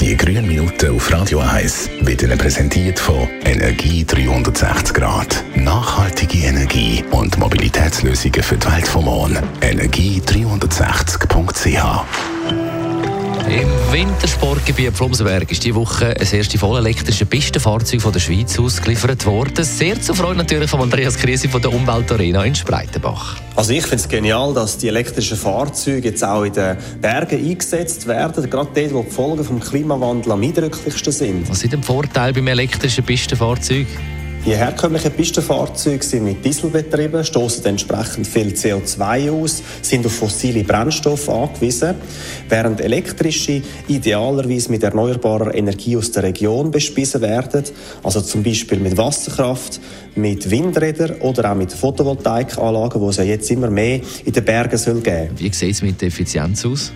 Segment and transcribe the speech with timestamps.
[0.00, 5.44] Die grünen Minuten auf Radio 1 werden präsentiert von Energie 360 Grad.
[5.54, 9.36] Nachhaltige Energie und Mobilitätslösungen für die Welt vom Morgen.
[9.60, 12.29] Energie360.ch im
[13.92, 19.64] Wintersportgebiet Flumsenberg ist diese Woche ein erste vollelektrische Pistenfahrzeug von der Schweiz ausgeliefert worden.
[19.64, 23.40] Sehr zur Freude natürlich von Andreas Krise von der Umweltarena in Spreitenbach.
[23.56, 28.06] Also ich finde es genial, dass die elektrischen Fahrzeuge jetzt auch in den Bergen eingesetzt
[28.06, 31.50] werden, gerade dort, wo die Folgen vom Klimawandel am eindrücklichsten sind.
[31.50, 33.88] Was sind die Vorteile beim elektrischen Pistenfahrzeug?
[34.46, 40.64] Die herkömmlichen Pistenfahrzeuge sind mit Diesel betrieben, stoßen entsprechend viel CO2 aus, sind auf fossile
[40.64, 41.96] Brennstoffe angewiesen,
[42.48, 47.64] während elektrische idealerweise mit erneuerbarer Energie aus der Region bespissen werden,
[48.02, 49.78] also zum Beispiel mit Wasserkraft,
[50.14, 54.78] mit Windrädern oder auch mit Photovoltaikanlagen, die es ja jetzt immer mehr in den Bergen
[54.78, 55.34] soll geben.
[55.36, 56.92] Wie sieht es mit der Effizienz aus?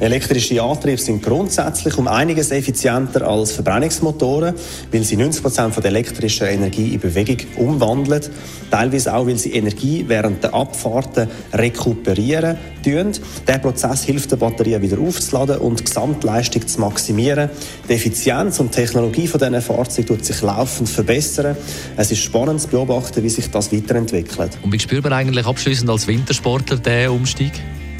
[0.00, 4.54] Elektrische Antriebe sind grundsätzlich um einiges effizienter als Verbrennungsmotoren,
[4.92, 8.22] weil sie 90 Prozent von der elektrischen Energie in Bewegung umwandeln.
[8.70, 13.12] Teilweise auch, weil sie Energie während der Abfahrten rekuperieren tun.
[13.48, 17.50] Der Prozess hilft der Batterie wieder aufzuladen und die Gesamtleistung zu maximieren.
[17.88, 21.56] Die Effizienz und die Technologie von diesen Fahrzeugen tut sich laufend verbessern.
[21.96, 24.58] Es ist spannend zu beobachten, wie sich das weiterentwickelt.
[24.62, 27.52] Und wie spürt man eigentlich abschließend als Wintersportler den Umstieg?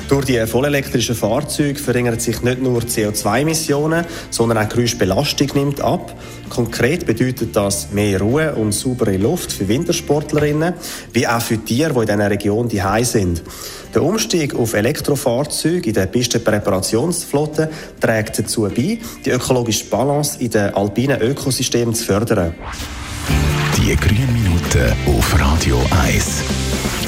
[0.08, 6.14] Durch die vollelektrischen Fahrzeuge verringern sich nicht nur CO2-Emissionen, sondern auch die Geräuschbelastung nimmt ab.
[6.48, 10.72] Konkret bedeutet das mehr Ruhe und saubere Luft für Wintersportlerinnen,
[11.12, 13.42] wie auch für Tiere, die in dieser Region die sind.
[13.94, 17.68] Der Umstieg auf Elektrofahrzeuge in der Pistenpräparationsflotte
[18.00, 22.54] trägt dazu bei, die ökologische Balance in den alpinen Ökosystemen zu fördern.
[23.76, 27.07] Die grünen Minuten auf Radio 1.